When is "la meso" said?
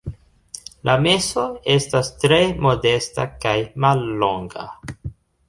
0.89-1.43